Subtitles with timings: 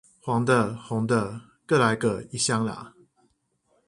[0.19, 2.95] 黃的紅的各來個一箱啦